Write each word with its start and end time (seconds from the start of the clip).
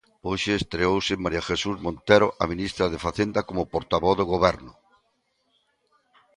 Hoxe 0.27 0.51
estreouse 0.55 1.21
María 1.23 1.45
Jesús 1.49 1.77
Montero, 1.85 2.27
a 2.43 2.45
ministra 2.51 2.85
de 2.89 3.03
Facenda, 3.05 3.39
como 3.47 3.69
portavoz 3.73 4.15
do 4.17 4.29
Goberno. 4.33 4.73